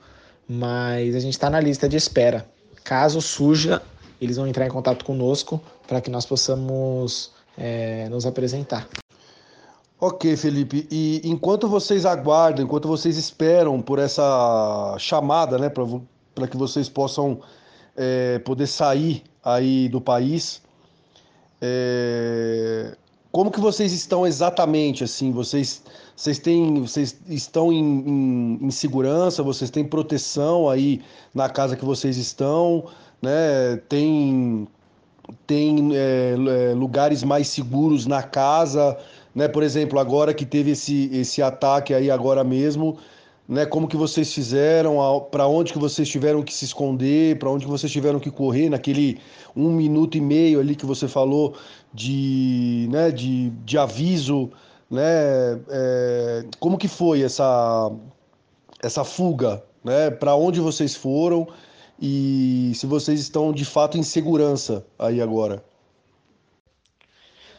mas 0.48 1.14
a 1.14 1.20
gente 1.20 1.32
está 1.32 1.50
na 1.50 1.60
lista 1.60 1.88
de 1.88 1.96
espera. 1.96 2.46
Caso 2.84 3.20
surja, 3.20 3.82
eles 4.20 4.36
vão 4.36 4.46
entrar 4.46 4.66
em 4.66 4.70
contato 4.70 5.04
conosco 5.04 5.60
para 5.86 6.00
que 6.00 6.10
nós 6.10 6.24
possamos 6.24 7.32
é, 7.56 8.08
nos 8.08 8.26
apresentar. 8.26 8.88
Ok, 10.00 10.36
Felipe. 10.36 10.86
E 10.90 11.20
enquanto 11.24 11.68
vocês 11.68 12.06
aguardam, 12.06 12.64
enquanto 12.64 12.86
vocês 12.86 13.16
esperam 13.16 13.82
por 13.82 13.98
essa 13.98 14.94
chamada, 14.98 15.58
né, 15.58 15.68
para 15.68 16.46
que 16.46 16.56
vocês 16.56 16.88
possam 16.88 17.40
é, 17.96 18.38
poder 18.38 18.68
sair 18.68 19.24
aí 19.44 19.88
do 19.88 20.00
país, 20.00 20.62
é, 21.60 22.96
como 23.30 23.50
que 23.50 23.60
vocês 23.60 23.92
estão 23.92 24.26
exatamente 24.26 25.04
assim? 25.04 25.30
Vocês, 25.32 25.82
vocês 26.16 26.38
têm, 26.38 26.80
vocês 26.80 27.18
estão 27.28 27.72
em, 27.72 27.78
em, 27.78 28.58
em, 28.62 28.70
segurança? 28.70 29.42
Vocês 29.42 29.70
têm 29.70 29.84
proteção 29.84 30.68
aí 30.68 31.02
na 31.34 31.48
casa 31.48 31.76
que 31.76 31.84
vocês 31.84 32.16
estão? 32.16 32.86
Né? 33.20 33.76
Tem, 33.88 34.66
tem 35.46 35.90
é, 35.94 36.34
é 36.70 36.74
lugares 36.74 37.22
mais 37.22 37.48
seguros 37.48 38.06
na 38.06 38.22
casa? 38.22 38.96
Né? 39.34 39.46
Por 39.46 39.62
exemplo, 39.62 39.98
agora 39.98 40.32
que 40.32 40.46
teve 40.46 40.70
esse, 40.70 41.10
esse 41.12 41.42
ataque 41.42 41.92
aí 41.92 42.10
agora 42.10 42.42
mesmo, 42.42 42.96
né? 43.48 43.64
Como 43.64 43.88
que 43.88 43.96
vocês 43.96 44.32
fizeram, 44.32 44.98
para 45.30 45.48
onde 45.48 45.72
que 45.72 45.78
vocês 45.78 46.06
tiveram 46.06 46.42
que 46.42 46.52
se 46.52 46.66
esconder, 46.66 47.38
para 47.38 47.50
onde 47.50 47.64
que 47.64 47.70
vocês 47.70 47.90
tiveram 47.90 48.20
que 48.20 48.30
correr 48.30 48.68
naquele 48.68 49.18
um 49.56 49.70
minuto 49.70 50.18
e 50.18 50.20
meio 50.20 50.60
ali 50.60 50.76
que 50.76 50.84
você 50.84 51.08
falou 51.08 51.56
de, 51.92 52.86
né? 52.90 53.10
De, 53.10 53.48
de 53.50 53.78
aviso, 53.78 54.50
né? 54.90 55.00
É, 55.70 56.44
como 56.60 56.76
que 56.76 56.88
foi 56.88 57.22
essa 57.22 57.90
essa 58.82 59.02
fuga, 59.02 59.64
né? 59.82 60.10
Para 60.10 60.36
onde 60.36 60.60
vocês 60.60 60.94
foram 60.94 61.48
e 62.00 62.72
se 62.74 62.86
vocês 62.86 63.18
estão 63.18 63.52
de 63.52 63.64
fato 63.64 63.96
em 63.96 64.02
segurança 64.02 64.84
aí 64.98 65.20
agora? 65.20 65.64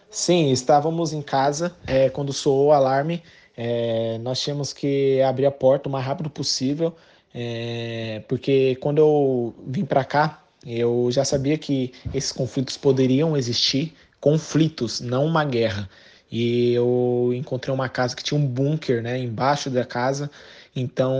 Sim, 0.09 0.51
estávamos 0.51 1.13
em 1.13 1.21
casa 1.21 1.75
é, 1.85 2.09
quando 2.09 2.31
soou 2.31 2.67
o 2.67 2.71
alarme. 2.71 3.21
É, 3.61 4.17
nós 4.19 4.39
tínhamos 4.39 4.71
que 4.71 5.21
abrir 5.21 5.45
a 5.45 5.51
porta 5.51 5.89
o 5.89 5.91
mais 5.91 6.05
rápido 6.05 6.29
possível, 6.29 6.95
é, 7.35 8.23
porque 8.25 8.77
quando 8.77 8.99
eu 8.99 9.53
vim 9.67 9.83
para 9.83 10.05
cá, 10.05 10.41
eu 10.65 11.09
já 11.11 11.25
sabia 11.25 11.57
que 11.57 11.91
esses 12.13 12.31
conflitos 12.31 12.77
poderiam 12.77 13.35
existir 13.35 13.93
conflitos, 14.21 15.01
não 15.01 15.25
uma 15.25 15.43
guerra. 15.43 15.89
E 16.31 16.73
eu 16.73 17.31
encontrei 17.35 17.75
uma 17.75 17.89
casa 17.89 18.15
que 18.15 18.23
tinha 18.23 18.39
um 18.39 18.47
bunker, 18.47 19.01
né, 19.03 19.19
embaixo 19.19 19.69
da 19.69 19.83
casa. 19.83 20.31
Então 20.73 21.13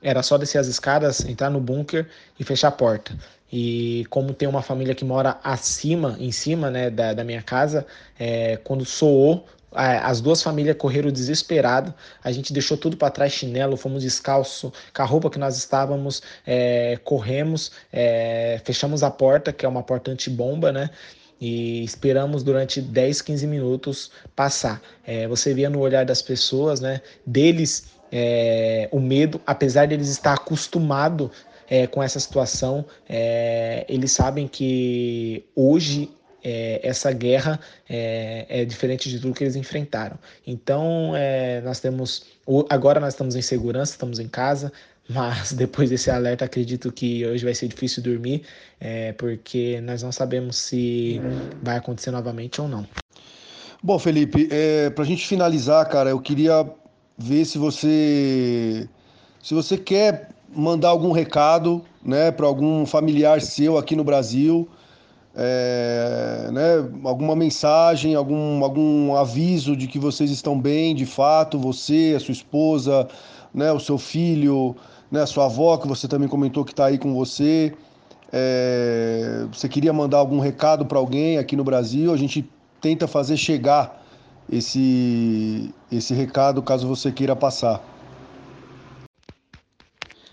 era 0.00 0.22
só 0.22 0.38
descer 0.38 0.56
as 0.56 0.66
escadas, 0.66 1.22
entrar 1.26 1.50
no 1.50 1.60
bunker 1.60 2.08
e 2.40 2.44
fechar 2.44 2.68
a 2.68 2.72
porta. 2.72 3.14
E 3.52 4.06
como 4.08 4.32
tem 4.32 4.48
uma 4.48 4.62
família 4.62 4.94
que 4.94 5.04
mora 5.04 5.38
acima, 5.44 6.16
em 6.18 6.32
cima, 6.32 6.70
né, 6.70 6.88
da, 6.88 7.12
da 7.12 7.22
minha 7.22 7.42
casa, 7.42 7.86
é, 8.18 8.56
quando 8.58 8.86
soou 8.86 9.46
as 9.72 10.20
duas 10.20 10.42
famílias 10.42 10.76
correram 10.76 11.10
desesperado. 11.10 11.92
A 12.22 12.32
gente 12.32 12.52
deixou 12.52 12.76
tudo 12.76 12.96
para 12.96 13.10
trás, 13.10 13.32
chinelo, 13.32 13.76
fomos 13.76 14.02
descalço, 14.02 14.72
com 14.94 15.02
a 15.02 15.04
roupa 15.04 15.30
que 15.30 15.38
nós 15.38 15.56
estávamos, 15.56 16.22
é, 16.46 16.98
corremos, 17.04 17.72
é, 17.92 18.60
fechamos 18.64 19.02
a 19.02 19.10
porta, 19.10 19.52
que 19.52 19.66
é 19.66 19.68
uma 19.68 19.82
porta 19.82 20.10
antibomba, 20.10 20.72
né? 20.72 20.90
E 21.40 21.84
esperamos 21.84 22.42
durante 22.42 22.80
10, 22.80 23.22
15 23.22 23.46
minutos 23.46 24.10
passar. 24.34 24.80
É, 25.06 25.28
você 25.28 25.54
via 25.54 25.70
no 25.70 25.78
olhar 25.78 26.04
das 26.04 26.22
pessoas, 26.22 26.80
né? 26.80 27.00
Deles 27.24 27.98
é, 28.10 28.88
o 28.90 29.00
medo, 29.00 29.40
apesar 29.46 29.86
de 29.86 29.94
eles 29.94 30.08
estar 30.08 30.34
acostumados 30.34 31.30
é, 31.68 31.86
com 31.86 32.02
essa 32.02 32.18
situação, 32.18 32.84
é, 33.08 33.84
eles 33.88 34.12
sabem 34.12 34.48
que 34.48 35.44
hoje 35.54 36.10
é, 36.42 36.80
essa 36.82 37.12
guerra 37.12 37.58
é, 37.88 38.46
é, 38.48 38.64
diferente 38.64 39.08
de 39.08 39.18
tudo 39.18 39.34
que 39.34 39.44
eles 39.44 39.56
enfrentaram. 39.56 40.18
Então, 40.46 41.12
é, 41.16 41.60
nós 41.62 41.80
temos. 41.80 42.26
Agora 42.68 43.00
nós 43.00 43.14
estamos 43.14 43.36
em 43.36 43.42
segurança, 43.42 43.92
estamos 43.92 44.18
em 44.18 44.28
casa, 44.28 44.72
mas 45.08 45.52
depois 45.52 45.90
desse 45.90 46.10
alerta, 46.10 46.44
acredito 46.44 46.92
que 46.92 47.24
hoje 47.26 47.44
vai 47.44 47.54
ser 47.54 47.68
difícil 47.68 48.02
dormir, 48.02 48.42
é, 48.80 49.12
porque 49.12 49.80
nós 49.82 50.02
não 50.02 50.12
sabemos 50.12 50.56
se 50.56 51.20
vai 51.62 51.76
acontecer 51.76 52.10
novamente 52.10 52.60
ou 52.60 52.68
não. 52.68 52.86
Bom, 53.82 53.98
Felipe, 53.98 54.48
é, 54.50 54.90
para 54.90 55.04
a 55.04 55.06
gente 55.06 55.26
finalizar, 55.26 55.88
cara, 55.88 56.10
eu 56.10 56.20
queria 56.20 56.68
ver 57.16 57.44
se 57.44 57.58
você 57.58 58.88
se 59.40 59.54
você 59.54 59.78
quer 59.78 60.30
mandar 60.54 60.88
algum 60.88 61.12
recado, 61.12 61.84
né, 62.02 62.30
para 62.30 62.46
algum 62.46 62.84
familiar 62.84 63.40
seu 63.40 63.78
aqui 63.78 63.94
no 63.94 64.02
Brasil 64.02 64.68
é, 65.40 66.50
né, 66.50 66.90
alguma 67.04 67.36
mensagem, 67.36 68.16
algum, 68.16 68.64
algum 68.64 69.14
aviso 69.14 69.76
de 69.76 69.86
que 69.86 69.96
vocês 69.96 70.32
estão 70.32 70.60
bem, 70.60 70.96
de 70.96 71.06
fato, 71.06 71.56
você, 71.56 72.14
a 72.16 72.20
sua 72.20 72.32
esposa, 72.32 73.06
né, 73.54 73.70
o 73.70 73.78
seu 73.78 73.96
filho, 73.98 74.74
né, 75.08 75.22
a 75.22 75.26
sua 75.26 75.44
avó, 75.44 75.76
que 75.76 75.86
você 75.86 76.08
também 76.08 76.28
comentou 76.28 76.64
que 76.64 76.72
está 76.72 76.86
aí 76.86 76.98
com 76.98 77.14
você. 77.14 77.72
É, 78.32 79.46
você 79.52 79.68
queria 79.68 79.92
mandar 79.92 80.18
algum 80.18 80.40
recado 80.40 80.84
para 80.84 80.98
alguém 80.98 81.38
aqui 81.38 81.54
no 81.54 81.62
Brasil? 81.62 82.12
A 82.12 82.16
gente 82.16 82.50
tenta 82.80 83.06
fazer 83.06 83.36
chegar 83.36 84.04
esse, 84.50 85.72
esse 85.90 86.14
recado 86.14 86.60
caso 86.62 86.88
você 86.88 87.12
queira 87.12 87.36
passar. 87.36 87.80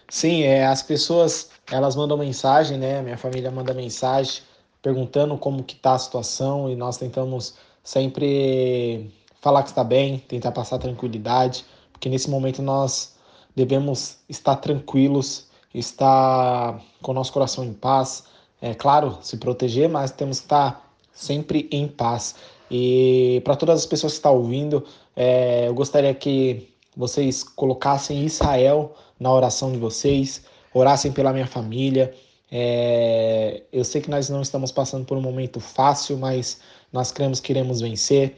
Sim, 0.10 0.42
é, 0.42 0.66
as 0.66 0.82
pessoas 0.82 1.52
elas 1.72 1.96
mandam 1.96 2.18
mensagem, 2.18 2.80
né? 2.80 3.04
Minha 3.04 3.18
família 3.18 3.52
manda 3.52 3.72
mensagem 3.72 4.42
perguntando 4.86 5.36
como 5.36 5.64
que 5.64 5.74
está 5.74 5.96
a 5.96 5.98
situação 5.98 6.70
e 6.70 6.76
nós 6.76 6.96
tentamos 6.96 7.56
sempre 7.84 9.12
falar 9.42 9.64
que 9.64 9.70
está 9.70 9.84
bem, 9.84 10.20
tentar 10.20 10.52
passar 10.52 10.78
tranquilidade, 10.78 11.66
porque 11.92 12.08
nesse 12.08 12.30
momento 12.30 12.62
nós 12.62 13.16
devemos 13.56 14.18
estar 14.30 14.58
tranquilos, 14.58 15.48
estar 15.74 16.80
com 17.02 17.12
o 17.12 17.16
nosso 17.16 17.34
coração 17.34 17.66
em 17.66 17.74
paz. 17.74 18.26
É 18.62 18.76
claro, 18.76 19.18
se 19.24 19.38
proteger, 19.38 19.90
mas 19.90 20.12
temos 20.12 20.38
que 20.38 20.46
estar 20.46 20.88
sempre 21.12 21.68
em 21.72 21.88
paz. 21.88 22.36
E 22.70 23.42
para 23.44 23.56
todas 23.56 23.80
as 23.80 23.86
pessoas 23.88 24.14
que 24.14 24.18
estão 24.18 24.36
ouvindo, 24.36 24.86
é, 25.16 25.68
eu 25.68 25.74
gostaria 25.74 26.14
que 26.14 26.72
vocês 26.96 27.44
colocassem 27.44 28.24
Israel 28.24 28.94
na 29.20 29.34
oração 29.34 29.72
de 29.72 29.80
vocês, 29.80 30.46
orassem 30.76 31.12
pela 31.12 31.34
minha 31.34 31.48
família, 31.48 32.14
é, 32.52 33.64
eu 33.72 33.84
sei 33.84 34.02
que 34.02 34.10
nós 34.10 34.30
não 34.30 34.42
estamos 34.42 34.72
passando 34.72 35.06
por 35.06 35.18
um 35.18 35.22
momento 35.22 35.60
fácil, 35.60 36.18
mas 36.18 36.60
nós 36.92 37.12
cremos 37.12 37.40
que 37.40 37.52
iremos 37.52 37.82
vencer. 37.82 38.36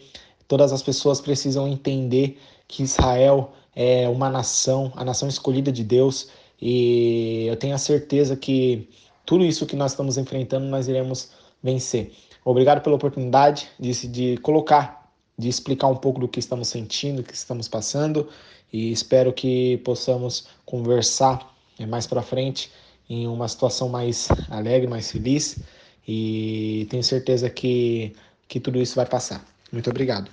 Todas 0.47 0.71
as 0.71 0.81
pessoas 0.81 1.19
precisam 1.19 1.67
entender 1.67 2.39
que 2.67 2.83
Israel 2.83 3.51
é 3.75 4.07
uma 4.09 4.29
nação, 4.29 4.91
a 4.95 5.03
nação 5.03 5.27
escolhida 5.27 5.71
de 5.71 5.83
Deus, 5.83 6.29
e 6.59 7.45
eu 7.47 7.55
tenho 7.55 7.75
a 7.75 7.77
certeza 7.77 8.35
que 8.35 8.89
tudo 9.25 9.45
isso 9.45 9.65
que 9.65 9.75
nós 9.75 9.91
estamos 9.91 10.17
enfrentando 10.17 10.65
nós 10.65 10.87
iremos 10.87 11.31
vencer. 11.61 12.11
Obrigado 12.43 12.81
pela 12.81 12.95
oportunidade 12.95 13.69
de, 13.79 14.07
de 14.07 14.37
colocar, 14.37 15.11
de 15.37 15.49
explicar 15.49 15.87
um 15.87 15.95
pouco 15.95 16.19
do 16.19 16.27
que 16.27 16.39
estamos 16.39 16.69
sentindo, 16.69 17.17
do 17.17 17.23
que 17.23 17.33
estamos 17.33 17.67
passando, 17.67 18.29
e 18.71 18.91
espero 18.91 19.31
que 19.33 19.77
possamos 19.79 20.47
conversar 20.65 21.55
mais 21.87 22.07
para 22.07 22.23
frente 22.23 22.71
em 23.09 23.27
uma 23.27 23.47
situação 23.47 23.89
mais 23.89 24.29
alegre, 24.49 24.87
mais 24.87 25.11
feliz 25.11 25.59
e 26.07 26.87
tenho 26.89 27.03
certeza 27.03 27.49
que, 27.49 28.13
que 28.47 28.59
tudo 28.59 28.79
isso 28.79 28.95
vai 28.95 29.05
passar. 29.05 29.45
Muito 29.71 29.89
obrigado. 29.89 30.31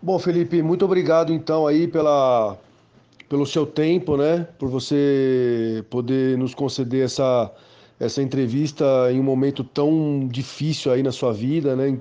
Bom, 0.00 0.18
Felipe, 0.18 0.62
muito 0.62 0.84
obrigado 0.84 1.32
então 1.32 1.66
aí 1.66 1.88
pela, 1.88 2.56
pelo 3.28 3.44
seu 3.44 3.66
tempo, 3.66 4.16
né? 4.16 4.46
Por 4.58 4.68
você 4.68 5.84
poder 5.90 6.38
nos 6.38 6.54
conceder 6.54 7.04
essa, 7.04 7.52
essa 7.98 8.22
entrevista 8.22 8.84
em 9.10 9.18
um 9.18 9.24
momento 9.24 9.64
tão 9.64 10.28
difícil 10.30 10.92
aí 10.92 11.02
na 11.02 11.10
sua 11.10 11.32
vida, 11.32 11.74
né? 11.74 11.98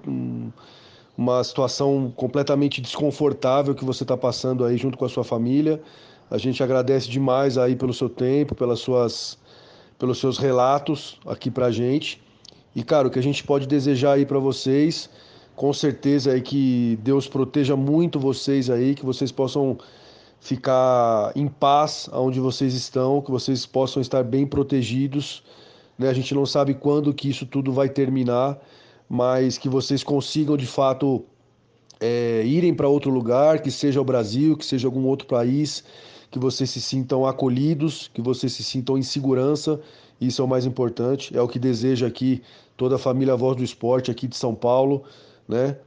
Uma 1.17 1.43
situação 1.43 2.13
completamente 2.15 2.81
desconfortável 2.81 3.73
que 3.73 3.85
você 3.85 4.03
está 4.03 4.17
passando 4.17 4.65
aí 4.65 4.77
junto 4.77 4.97
com 4.97 5.05
a 5.05 5.09
sua 5.09 5.23
família. 5.23 5.81
A 6.29 6.37
gente 6.37 6.63
agradece 6.63 7.09
demais 7.09 7.57
aí 7.57 7.75
pelo 7.75 7.93
seu 7.93 8.09
tempo, 8.09 8.55
pelas 8.55 8.79
suas, 8.79 9.37
pelos 9.99 10.17
seus 10.19 10.37
relatos 10.37 11.19
aqui 11.25 11.51
pra 11.51 11.71
gente. 11.71 12.21
E, 12.75 12.83
cara, 12.83 13.07
o 13.07 13.11
que 13.11 13.19
a 13.19 13.23
gente 13.23 13.43
pode 13.43 13.67
desejar 13.67 14.13
aí 14.13 14.25
para 14.25 14.39
vocês, 14.39 15.09
com 15.55 15.71
certeza 15.71 16.35
é 16.35 16.41
que 16.41 16.99
Deus 17.01 17.27
proteja 17.27 17.75
muito 17.75 18.19
vocês 18.19 18.69
aí, 18.69 18.95
que 18.95 19.05
vocês 19.05 19.31
possam 19.31 19.77
ficar 20.39 21.31
em 21.35 21.47
paz 21.47 22.09
aonde 22.11 22.39
vocês 22.39 22.73
estão, 22.73 23.21
que 23.21 23.31
vocês 23.31 23.65
possam 23.65 24.01
estar 24.01 24.23
bem 24.23 24.45
protegidos. 24.45 25.43
Né? 25.97 26.09
A 26.09 26.13
gente 26.13 26.33
não 26.33 26.45
sabe 26.45 26.73
quando 26.73 27.13
que 27.13 27.29
isso 27.29 27.45
tudo 27.45 27.71
vai 27.71 27.87
terminar, 27.87 28.59
mas 29.07 29.57
que 29.57 29.69
vocês 29.69 30.03
consigam 30.03 30.57
de 30.57 30.67
fato 30.67 31.23
é, 31.99 32.43
irem 32.45 32.73
para 32.73 32.87
outro 32.87 33.09
lugar, 33.09 33.61
que 33.61 33.71
seja 33.71 34.01
o 34.01 34.03
Brasil, 34.03 34.57
que 34.57 34.65
seja 34.65 34.87
algum 34.87 35.05
outro 35.05 35.27
país, 35.27 35.83
que 36.31 36.39
vocês 36.39 36.69
se 36.69 36.81
sintam 36.81 37.25
acolhidos, 37.25 38.09
que 38.13 38.21
vocês 38.21 38.53
se 38.53 38.63
sintam 38.63 38.97
em 38.97 39.03
segurança. 39.03 39.79
Isso 40.19 40.41
é 40.41 40.45
o 40.45 40.47
mais 40.47 40.65
importante. 40.65 41.35
É 41.35 41.41
o 41.41 41.47
que 41.47 41.59
deseja 41.59 42.07
aqui 42.07 42.41
toda 42.77 42.95
a 42.95 42.99
família 42.99 43.35
Voz 43.35 43.55
do 43.57 43.63
Esporte 43.63 44.11
aqui 44.11 44.27
de 44.27 44.35
São 44.35 44.53
Paulo, 44.53 45.03
né? 45.47 45.77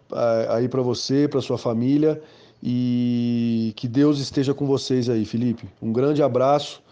Aí 0.50 0.68
para 0.68 0.82
você, 0.82 1.28
para 1.28 1.40
sua 1.40 1.58
família 1.58 2.20
e 2.62 3.72
que 3.76 3.86
Deus 3.86 4.18
esteja 4.18 4.52
com 4.52 4.66
vocês 4.66 5.08
aí, 5.08 5.24
Felipe. 5.24 5.68
Um 5.80 5.92
grande 5.92 6.22
abraço 6.22 6.82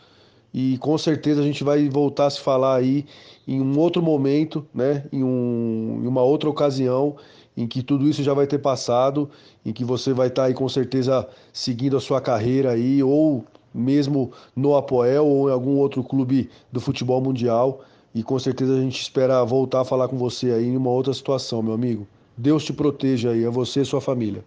e 0.55 0.79
com 0.79 0.97
certeza 0.97 1.41
a 1.41 1.45
gente 1.45 1.65
vai 1.65 1.89
voltar 1.89 2.27
a 2.27 2.31
se 2.31 2.41
falar 2.41 2.77
aí 2.77 3.05
em 3.47 3.61
um 3.61 3.79
outro 3.79 4.03
momento, 4.03 4.67
né? 4.75 5.05
Em, 5.13 5.23
um, 5.23 6.01
em 6.03 6.07
uma 6.07 6.23
outra 6.23 6.49
ocasião 6.49 7.17
em 7.57 7.67
que 7.67 7.83
tudo 7.83 8.09
isso 8.09 8.23
já 8.23 8.35
vai 8.35 8.47
ter 8.47 8.59
passado, 8.59 9.31
em 9.65 9.73
que 9.73 9.85
você 9.85 10.13
vai 10.13 10.29
estar 10.29 10.45
aí 10.45 10.55
com 10.55 10.69
certeza 10.69 11.27
seguindo 11.53 11.97
a 11.97 12.01
sua 12.01 12.21
carreira 12.21 12.73
aí, 12.73 13.03
ou 13.03 13.45
mesmo 13.73 14.33
no 14.55 14.77
Apoel 14.77 15.27
ou 15.27 15.49
em 15.49 15.53
algum 15.53 15.77
outro 15.77 16.03
clube 16.03 16.51
do 16.71 16.81
futebol 16.81 17.21
mundial. 17.21 17.85
E 18.15 18.23
com 18.23 18.39
certeza 18.39 18.75
a 18.75 18.81
gente 18.81 19.01
espera 19.01 19.45
voltar 19.45 19.83
a 19.83 19.85
falar 19.85 20.09
com 20.09 20.17
você 20.17 20.51
aí 20.51 20.67
em 20.67 20.77
uma 20.77 20.91
outra 20.91 21.13
situação, 21.13 21.63
meu 21.63 21.75
amigo. 21.75 22.07
Deus 22.37 22.65
te 22.65 22.73
proteja 22.73 23.31
aí, 23.31 23.45
a 23.45 23.51
você 23.51 23.83
e 23.83 23.85
sua 23.85 24.01
família. 24.01 24.45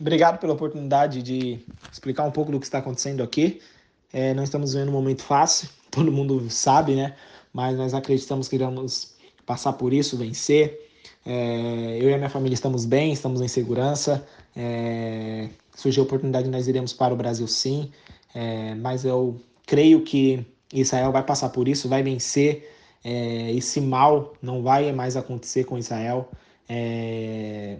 Obrigado 0.00 0.38
pela 0.38 0.52
oportunidade 0.52 1.22
de 1.22 1.58
explicar 1.90 2.24
um 2.24 2.30
pouco 2.30 2.52
do 2.52 2.60
que 2.60 2.66
está 2.66 2.78
acontecendo 2.78 3.22
aqui. 3.22 3.60
É, 4.12 4.32
não 4.32 4.44
estamos 4.44 4.72
vivendo 4.72 4.88
um 4.90 4.92
momento 4.92 5.22
fácil, 5.22 5.68
todo 5.90 6.12
mundo 6.12 6.48
sabe, 6.50 6.94
né? 6.94 7.16
Mas 7.52 7.76
nós 7.76 7.94
acreditamos 7.94 8.48
que 8.48 8.56
iremos 8.56 9.14
passar 9.44 9.72
por 9.72 9.92
isso, 9.92 10.16
vencer. 10.16 10.87
É, 11.30 11.98
eu 12.00 12.08
e 12.08 12.14
a 12.14 12.16
minha 12.16 12.30
família 12.30 12.54
estamos 12.54 12.86
bem, 12.86 13.12
estamos 13.12 13.42
em 13.42 13.48
segurança. 13.48 14.26
É, 14.56 15.50
surgiu 15.76 16.02
a 16.02 16.06
oportunidade, 16.06 16.48
nós 16.48 16.66
iremos 16.66 16.94
para 16.94 17.12
o 17.12 17.16
Brasil 17.18 17.46
sim, 17.46 17.90
é, 18.34 18.74
mas 18.74 19.04
eu 19.04 19.38
creio 19.66 20.02
que 20.02 20.46
Israel 20.72 21.12
vai 21.12 21.22
passar 21.22 21.50
por 21.50 21.68
isso, 21.68 21.86
vai 21.86 22.02
vencer. 22.02 22.72
É, 23.04 23.52
esse 23.52 23.78
mal 23.78 24.32
não 24.40 24.62
vai 24.62 24.90
mais 24.90 25.16
acontecer 25.18 25.64
com 25.64 25.76
Israel. 25.76 26.30
É, 26.66 27.76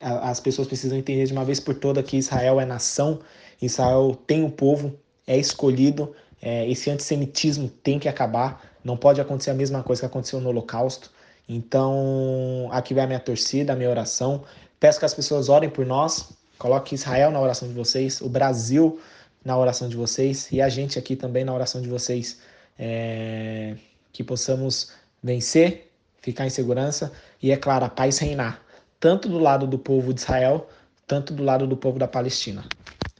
as 0.00 0.40
pessoas 0.40 0.66
precisam 0.66 0.96
entender 0.96 1.26
de 1.26 1.34
uma 1.34 1.44
vez 1.44 1.60
por 1.60 1.74
todas 1.74 2.02
que 2.02 2.16
Israel 2.16 2.58
é 2.58 2.64
nação, 2.64 3.20
Israel 3.60 4.16
tem 4.26 4.42
um 4.42 4.50
povo, 4.50 4.94
é 5.26 5.36
escolhido. 5.36 6.14
É, 6.40 6.66
esse 6.70 6.90
antissemitismo 6.90 7.68
tem 7.68 7.98
que 7.98 8.08
acabar. 8.08 8.74
Não 8.82 8.96
pode 8.96 9.20
acontecer 9.20 9.50
a 9.50 9.54
mesma 9.54 9.82
coisa 9.82 10.00
que 10.00 10.06
aconteceu 10.06 10.40
no 10.40 10.48
Holocausto. 10.48 11.10
Então, 11.48 12.68
aqui 12.72 12.92
vai 12.92 13.04
a 13.04 13.06
minha 13.06 13.20
torcida, 13.20 13.72
a 13.72 13.76
minha 13.76 13.90
oração. 13.90 14.42
Peço 14.80 14.98
que 14.98 15.04
as 15.04 15.14
pessoas 15.14 15.48
orem 15.48 15.70
por 15.70 15.86
nós. 15.86 16.32
Coloque 16.58 16.94
Israel 16.94 17.30
na 17.30 17.40
oração 17.40 17.68
de 17.68 17.74
vocês, 17.74 18.20
o 18.20 18.28
Brasil 18.28 18.98
na 19.44 19.56
oração 19.56 19.88
de 19.88 19.96
vocês 19.96 20.50
e 20.50 20.60
a 20.60 20.68
gente 20.68 20.98
aqui 20.98 21.14
também 21.14 21.44
na 21.44 21.54
oração 21.54 21.80
de 21.80 21.88
vocês. 21.88 22.40
É... 22.78 23.76
Que 24.12 24.24
possamos 24.24 24.90
vencer, 25.22 25.92
ficar 26.20 26.46
em 26.46 26.50
segurança 26.50 27.12
e, 27.42 27.52
é 27.52 27.56
claro, 27.56 27.84
a 27.84 27.88
paz 27.88 28.18
reinar, 28.18 28.62
tanto 28.98 29.28
do 29.28 29.38
lado 29.38 29.66
do 29.66 29.78
povo 29.78 30.12
de 30.12 30.20
Israel, 30.20 30.68
tanto 31.06 31.32
do 31.32 31.44
lado 31.44 31.66
do 31.66 31.76
povo 31.76 31.98
da 31.98 32.08
Palestina. 32.08 32.64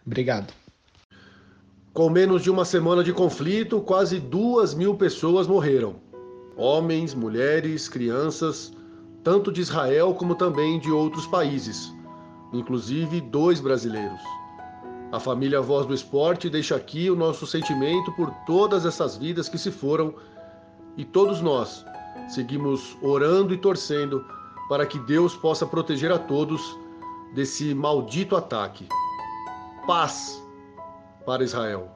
Obrigado. 0.04 0.52
Com 1.92 2.10
menos 2.10 2.42
de 2.42 2.50
uma 2.50 2.64
semana 2.64 3.04
de 3.04 3.12
conflito, 3.12 3.80
quase 3.80 4.18
duas 4.18 4.74
mil 4.74 4.96
pessoas 4.96 5.46
morreram. 5.46 5.96
Homens, 6.56 7.14
mulheres, 7.14 7.88
crianças, 7.88 8.72
tanto 9.22 9.52
de 9.52 9.60
Israel 9.60 10.14
como 10.14 10.34
também 10.34 10.78
de 10.80 10.90
outros 10.90 11.26
países, 11.26 11.92
inclusive 12.52 13.20
dois 13.20 13.60
brasileiros. 13.60 14.20
A 15.12 15.20
família 15.20 15.60
Voz 15.60 15.86
do 15.86 15.94
Esporte 15.94 16.48
deixa 16.48 16.74
aqui 16.74 17.10
o 17.10 17.16
nosso 17.16 17.46
sentimento 17.46 18.10
por 18.12 18.30
todas 18.46 18.84
essas 18.86 19.16
vidas 19.16 19.48
que 19.48 19.58
se 19.58 19.70
foram 19.70 20.14
e 20.96 21.04
todos 21.04 21.40
nós 21.40 21.84
seguimos 22.28 22.96
orando 23.02 23.54
e 23.54 23.58
torcendo 23.58 24.24
para 24.68 24.86
que 24.86 24.98
Deus 25.00 25.36
possa 25.36 25.66
proteger 25.66 26.10
a 26.10 26.18
todos 26.18 26.78
desse 27.34 27.74
maldito 27.74 28.34
ataque. 28.34 28.88
Paz 29.86 30.42
para 31.24 31.44
Israel. 31.44 31.95